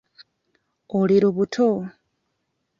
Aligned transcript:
Oli 0.99 1.17
lubuto? 1.23 1.67